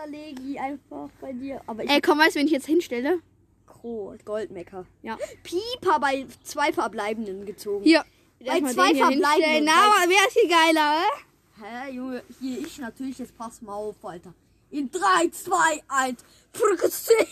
Legi 0.07 0.57
einfach 0.59 1.09
bei 1.19 1.33
dir. 1.33 1.61
Aber 1.67 1.83
ich 1.83 1.89
Ey, 1.89 2.01
komm, 2.01 2.19
weißt 2.19 2.35
du, 2.35 2.39
wenn 2.39 2.47
ich 2.47 2.53
jetzt 2.53 2.65
hinstelle? 2.65 3.19
Kro, 3.65 4.15
Goldmecker. 4.25 4.85
Ja. 5.01 5.17
Pieper 5.43 5.99
bei 5.99 6.25
zwei 6.43 6.71
Verbleibenden 6.71 7.45
gezogen. 7.45 7.83
Hier. 7.83 8.03
Bei 8.39 8.59
zwei. 8.61 8.95
Verbleibenden. 8.95 9.65
Na, 9.65 9.87
aber 9.87 10.09
wer 10.09 10.27
ist 10.27 10.33
hier 10.33 10.49
geiler, 10.49 10.99
äh? 10.99 11.33
Hä, 11.61 11.91
Junge, 11.93 12.23
hier 12.39 12.59
ich 12.59 12.77
natürlich, 12.79 13.19
jetzt 13.19 13.37
pass 13.37 13.61
mal 13.61 13.73
auf, 13.73 14.03
Alter. 14.03 14.33
In 14.71 14.89
3, 14.89 15.29
2, 15.29 15.83
1. 15.87 16.25
Fokussieren. 16.51 17.27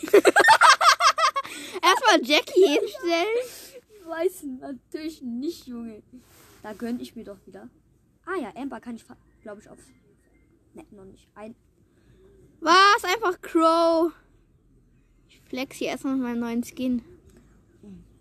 Erstmal 1.82 2.22
Jackie 2.22 2.66
hinstellen. 2.66 3.36
Ich 3.42 4.06
weiß 4.06 4.44
natürlich 4.60 5.22
nicht, 5.22 5.66
Junge. 5.66 6.02
Da 6.62 6.72
gönn 6.72 7.00
ich 7.00 7.16
mir 7.16 7.24
doch 7.24 7.38
wieder. 7.46 7.68
Ah 8.24 8.36
ja, 8.40 8.52
Amber 8.54 8.80
kann 8.80 8.94
ich, 8.94 9.04
glaube 9.42 9.60
ich, 9.60 9.68
auf. 9.68 9.78
Ne, 10.74 10.84
noch 10.92 11.04
nicht. 11.04 11.26
Ein. 11.34 11.56
Was? 12.62 13.04
Einfach 13.04 13.40
Crow. 13.42 14.12
Ich 15.28 15.40
flex 15.42 15.76
hier 15.76 15.88
erstmal 15.88 16.14
mit 16.14 16.22
meinem 16.22 16.40
neuen 16.40 16.64
Skin. 16.64 17.02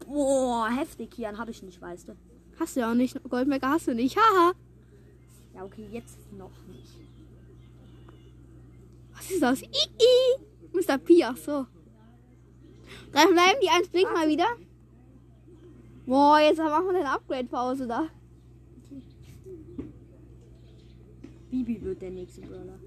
Boah, 0.08 0.68
heftig, 0.70 1.12
Kian, 1.12 1.38
habe 1.38 1.52
ich 1.52 1.62
nicht, 1.62 1.80
weißt 1.80 2.10
du. 2.10 2.16
Hast 2.60 2.76
du 2.76 2.82
ja 2.82 2.92
auch 2.92 2.96
nicht. 2.96 3.18
Goldmecker 3.30 3.70
hast 3.70 3.88
du 3.88 3.94
nicht. 3.94 4.18
Haha. 4.18 4.54
Ja, 5.54 5.64
okay, 5.64 5.86
jetzt 5.92 6.18
noch 6.34 6.52
nicht. 6.68 6.96
Was 9.14 9.32
ist 9.32 9.42
das? 9.42 9.62
I 9.62 9.68
-I. 9.68 10.42
Mr. 10.74 10.98
P, 10.98 11.24
ach 11.24 11.38
so. 11.38 11.68
Dann 13.12 13.34
bleiben 13.34 13.60
die 13.62 13.70
eins 13.70 13.90
blink 13.90 14.12
mal 14.12 14.28
wieder. 14.28 14.48
Boah, 16.06 16.40
jetzt 16.40 16.58
machen 16.58 16.88
wir 16.88 17.00
eine 17.00 17.12
Upgrade-Pause 17.12 17.88
da. 17.88 18.08
Bibi 21.52 21.82
wird 21.82 22.02
der 22.02 22.10
nächste 22.10 22.42
Brawler. 22.42 22.80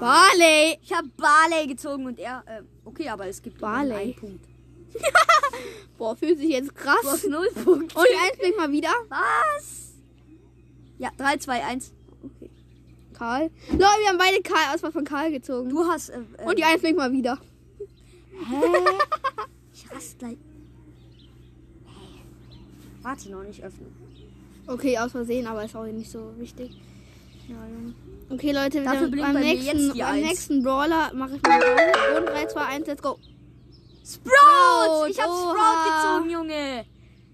Barley. 0.00 0.78
Ich 0.82 0.92
habe 0.92 1.08
Barley 1.16 1.66
gezogen 1.66 2.06
und 2.06 2.18
er. 2.18 2.42
Äh, 2.46 2.62
okay, 2.84 3.08
aber 3.08 3.26
es 3.26 3.40
gibt 3.42 3.58
Barley. 3.60 3.94
einen 3.94 4.14
Punkt. 4.16 4.44
Boah, 5.98 6.16
fühlt 6.16 6.38
sich 6.38 6.50
jetzt 6.50 6.70
Du 6.70 6.74
krass. 6.74 6.96
hast 7.04 7.28
null 7.28 7.48
Punkte. 7.64 7.96
Und 7.98 8.06
die 8.10 8.16
eins 8.16 8.38
blink 8.38 8.56
mal 8.56 8.72
wieder. 8.72 8.90
Was? 9.08 9.94
Ja, 10.98 11.10
3, 11.16 11.36
2, 11.36 11.64
1. 11.64 11.92
Okay. 12.24 12.50
Karl. 13.12 13.50
Leute, 13.70 13.80
wir 13.80 14.08
haben 14.08 14.18
beide 14.18 14.42
Karl 14.42 14.74
Auswahl 14.74 14.92
von 14.92 15.04
Karl 15.04 15.30
gezogen. 15.30 15.68
Du 15.68 15.84
hast. 15.86 16.08
Äh, 16.08 16.20
äh, 16.38 16.44
Und 16.46 16.58
die 16.58 16.64
eins 16.64 16.80
blink 16.80 16.96
mal 16.96 17.12
wieder. 17.12 17.38
Hä? 18.48 18.56
Ich 19.72 19.90
raste 19.90 20.16
gleich. 20.18 20.36
Hey. 21.86 22.22
Warte 23.02 23.30
noch 23.30 23.42
nicht 23.42 23.62
öffnen. 23.64 23.94
Okay, 24.66 24.98
aus 24.98 25.12
Versehen, 25.12 25.46
aber 25.46 25.64
ist 25.64 25.74
auch 25.74 25.86
nicht 25.86 26.10
so 26.10 26.32
wichtig. 26.38 26.72
Ja. 27.48 27.56
Okay, 28.30 28.52
Leute, 28.52 28.82
Dafür 28.84 29.10
wir, 29.12 29.22
beim, 29.22 29.34
nächsten, 29.40 29.98
beim 29.98 30.20
nächsten 30.20 30.62
Brawler 30.62 31.12
mache 31.14 31.36
ich 31.36 31.42
mal. 31.42 31.60
Und 32.18 32.26
3, 32.26 32.46
2, 32.46 32.60
1, 32.64 32.86
let's 32.86 33.02
go. 33.02 33.18
Sprout! 34.04 35.06
Ich 35.08 35.20
hab 35.20 35.28
Oha. 35.28 35.54
Sprout 35.54 36.18
gezogen, 36.18 36.30
Junge. 36.30 36.84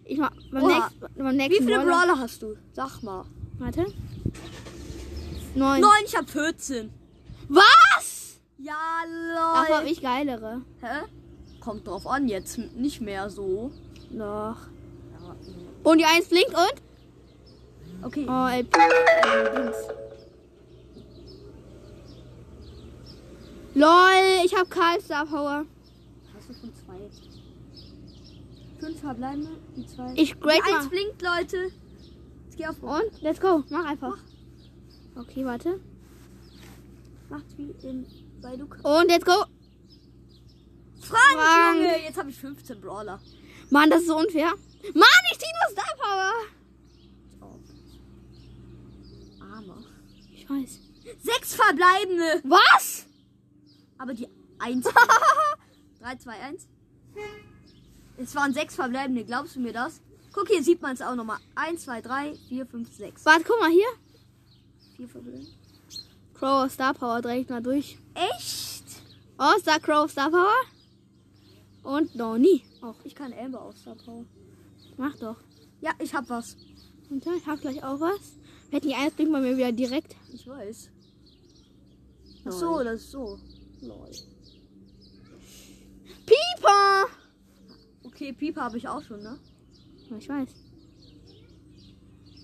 Ich 0.04 0.18
mach 0.18 0.30
beim, 0.50 0.62
Oha. 0.62 0.78
nächsten, 0.78 1.00
beim 1.22 1.32
Wie 1.32 1.36
nächsten 1.36 1.64
viele 1.64 1.78
Brawler. 1.80 2.06
Brawler 2.06 2.18
hast 2.18 2.42
du? 2.42 2.56
Sag 2.72 3.02
mal. 3.02 3.24
Warte. 3.58 3.86
Neun. 5.54 5.80
Neun, 5.80 5.90
ich 6.04 6.16
hab 6.16 6.28
14. 6.28 6.90
Was? 7.48 8.40
Ja, 8.58 8.74
Dafür 9.54 9.74
habe 9.76 9.84
lol. 9.84 9.92
ich 9.92 10.02
geilere. 10.02 10.62
Hä? 10.80 11.04
Kommt 11.60 11.86
drauf 11.86 12.06
an, 12.06 12.28
jetzt 12.28 12.58
nicht 12.58 13.00
mehr 13.00 13.28
so. 13.30 13.70
Doch. 14.10 14.18
Ja, 14.20 15.36
Und 15.82 15.98
die 15.98 16.04
1 16.04 16.28
blinkt 16.28 16.50
und? 16.50 16.82
Okay. 18.02 18.26
Oh, 18.28 18.48
ey. 18.48 18.62
Dings. 18.64 19.76
LOL, 23.74 24.44
ich 24.44 24.54
hab 24.54 24.70
Karl 24.70 25.00
Star 25.02 25.26
Power. 25.26 25.66
Hast 26.34 26.48
du 26.48 26.54
schon 26.54 26.72
zwei? 26.74 27.10
Fünf 28.80 29.00
verbleibende, 29.00 29.50
die 29.76 29.86
zwei. 29.86 30.12
Ich 30.14 30.38
grade 30.40 30.62
die 30.66 30.72
eins 30.72 30.84
mal. 30.84 30.88
blinkt, 30.88 31.20
Leute. 31.22 31.70
Jetzt 32.44 32.56
geh 32.56 32.66
auf. 32.66 32.82
Und, 32.82 33.20
let's 33.20 33.40
go. 33.40 33.62
Mach 33.68 33.84
einfach. 33.84 34.16
Okay, 35.14 35.44
warte. 35.44 35.78
Macht 37.28 37.44
wie 37.58 37.74
in 37.86 38.06
bei. 38.40 38.54
Und, 38.54 39.08
let's 39.08 39.24
go. 39.24 39.44
Frank, 41.00 41.20
Frank. 41.34 41.76
Junge, 41.76 42.02
jetzt 42.02 42.16
habe 42.18 42.30
ich 42.30 42.38
15 42.38 42.80
Brawler. 42.80 43.20
Mann, 43.70 43.90
das 43.90 44.00
ist 44.00 44.08
so 44.08 44.16
unfair. 44.16 44.54
Mann, 44.94 45.24
ich 45.32 45.38
zieh 45.38 45.52
nur 45.52 45.70
Star 45.72 45.94
Power. 45.98 46.32
Oh. 47.42 47.58
Armer. 49.42 49.84
Ich 50.46 50.50
weiß. 50.50 50.80
Sechs 51.22 51.54
verbleibende. 51.54 52.40
Was? 52.44 53.06
Aber 53.98 54.14
die 54.14 54.28
1. 54.58 54.84
3, 56.00 56.16
2, 56.16 56.32
1. 56.32 56.68
Es 58.18 58.34
waren 58.34 58.54
sechs 58.54 58.74
verbleibende, 58.74 59.24
glaubst 59.24 59.56
du 59.56 59.60
mir 59.60 59.72
das? 59.72 60.00
Guck, 60.32 60.48
hier 60.48 60.62
sieht 60.62 60.80
man 60.82 60.94
es 60.94 61.02
auch 61.02 61.14
nochmal. 61.14 61.38
1, 61.54 61.82
2, 61.82 62.00
3, 62.00 62.34
4, 62.48 62.66
5, 62.66 62.96
6. 62.96 63.24
Warte, 63.24 63.44
guck 63.44 63.60
mal 63.60 63.70
hier. 63.70 63.88
Vier 64.96 65.08
verbleibende. 65.08 65.50
Crow 66.34 66.70
Star 66.70 66.94
Power 66.94 67.22
direkt 67.22 67.50
mal 67.50 67.62
durch. 67.62 67.98
Echt? 68.14 68.84
Oh, 69.38 69.58
Star 69.58 69.80
Crow 69.80 70.10
Star 70.10 70.30
Power. 70.30 70.54
Und 71.82 72.14
Noni. 72.14 72.62
Auch. 72.82 72.96
Ich 73.04 73.14
kann 73.14 73.32
Amber 73.32 73.62
auf 73.62 73.76
Star 73.76 73.96
Power. 73.96 74.24
Mach 74.96 75.16
doch. 75.16 75.36
Ja, 75.80 75.92
ich 75.98 76.14
hab 76.14 76.28
was. 76.28 76.56
Und 77.10 77.24
ich 77.26 77.46
hab 77.46 77.60
gleich 77.60 77.82
auch 77.82 78.00
was. 78.00 78.36
Die 78.72 78.94
eins 78.94 79.14
bringt 79.14 79.30
man 79.30 79.42
mir 79.42 79.56
wieder 79.56 79.72
direkt. 79.72 80.14
Ich 80.32 80.46
weiß. 80.46 80.90
Ach 82.46 82.52
so, 82.52 82.82
das 82.82 83.00
ist 83.00 83.10
so. 83.10 83.38
Lol. 83.80 84.10
Pieper. 86.26 87.06
Okay, 88.04 88.32
Pieper 88.32 88.62
habe 88.62 88.78
ich 88.78 88.88
auch 88.88 89.02
schon, 89.02 89.22
ne? 89.22 89.38
Ja, 90.10 90.16
ich 90.16 90.28
weiß. 90.28 90.48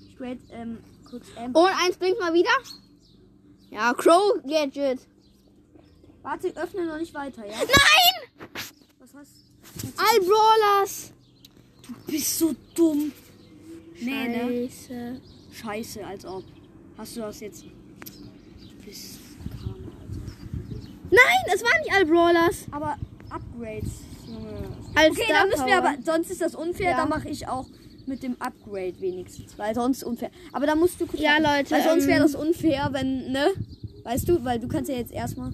Ich 0.08 0.16
grade, 0.16 0.38
ähm, 0.50 0.78
kurz 1.08 1.26
Amber. 1.36 1.60
Und 1.60 1.70
eins 1.84 1.96
bringt 1.96 2.18
mal 2.18 2.32
wieder. 2.34 2.50
Ja, 3.70 3.92
Crow 3.94 4.40
Gadget. 4.46 5.00
Warte, 6.22 6.54
öffne 6.56 6.86
noch 6.86 6.98
nicht 6.98 7.14
weiter, 7.14 7.44
ja? 7.46 7.56
Nein! 7.56 8.48
Was 9.00 9.14
hast 9.14 9.96
All 9.96 10.20
Brawlers. 10.20 11.12
du? 11.86 12.12
Bist 12.12 12.38
so 12.38 12.54
dumm. 12.74 13.12
Nee, 14.00 14.28
ne? 14.28 15.20
Scheiße. 15.52 16.04
Als 16.04 16.24
ob. 16.24 16.44
Hast 16.98 17.16
du 17.16 17.20
das 17.20 17.40
jetzt. 17.40 17.64
Du 17.64 18.84
bist 18.84 19.18
Karma, 19.60 19.74
Alter. 20.00 20.88
Nein, 21.10 21.54
es 21.54 21.62
waren 21.62 21.80
nicht 21.82 21.92
all 21.94 22.06
Brawlers. 22.06 22.66
Aber 22.70 22.96
Upgrades, 23.30 23.90
Junge. 24.26 24.68
Als 24.94 25.10
Okay, 25.10 25.24
dann 25.28 25.48
müssen 25.48 25.66
wir 25.66 25.78
aber. 25.78 25.94
Sonst 26.04 26.30
ist 26.30 26.40
das 26.40 26.54
unfair, 26.54 26.90
Ja. 26.90 26.96
dann 26.98 27.08
mache 27.08 27.28
ich 27.28 27.46
auch 27.48 27.66
mit 28.06 28.22
dem 28.22 28.36
Upgrade 28.40 29.00
wenigstens. 29.00 29.56
Weil 29.58 29.74
sonst 29.74 30.02
unfair. 30.04 30.30
Aber 30.52 30.66
da 30.66 30.74
musst 30.74 31.00
du 31.00 31.06
kurz 31.06 31.20
Ja, 31.22 31.38
Leute, 31.38 31.70
Weil 31.70 31.82
sonst 31.82 32.04
ähm, 32.04 32.08
wäre 32.10 32.20
das 32.22 32.34
unfair, 32.34 32.88
wenn, 32.92 33.30
ne? 33.32 33.48
Weißt 34.04 34.28
du, 34.28 34.42
weil 34.44 34.58
du 34.58 34.68
kannst 34.68 34.90
ja 34.90 34.96
jetzt 34.96 35.12
erstmal. 35.12 35.52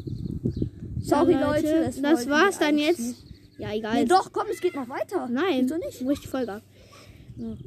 Sorry, 1.00 1.32
Ja, 1.32 1.52
Leute. 1.52 1.90
Das, 2.00 2.26
wir 2.26 2.30
war's 2.32 2.58
dann 2.58 2.78
jetzt. 2.78 3.00
nicht. 3.00 3.24
Ja, 3.58 3.72
egal. 3.74 3.94
Nee, 3.94 4.04
doch, 4.06 4.32
komm, 4.32 4.46
es 4.52 4.60
geht 4.60 4.74
noch 4.74 4.88
weiter. 4.88 5.28
Nein, 5.28 5.62
Wieso 5.64 5.76
nicht? 5.76 6.04
Wo 6.04 6.10
ich 6.10 6.20
die 6.20 6.28
Folge 6.28 6.52
ab. 6.54 6.62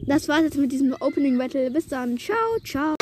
Das 0.05 0.27
war's 0.27 0.43
jetzt 0.43 0.57
mit 0.57 0.71
diesem 0.71 0.95
Opening 0.99 1.37
Battle. 1.37 1.71
Bis 1.71 1.87
dann. 1.87 2.17
Ciao, 2.17 2.37
ciao. 2.63 2.95